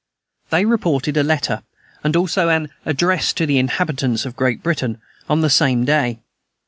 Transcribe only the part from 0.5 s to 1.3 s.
reported a